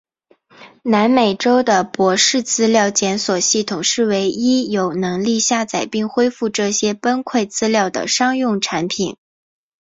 [0.81, 9.15] 南美州的博士资料检索系统是唯一有能力下载并恢复这些崩溃资料的商用产品。